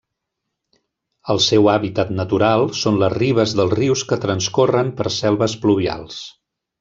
[1.33, 6.19] El seu hàbitat natural són les ribes dels rius que transcorren per selves pluvials.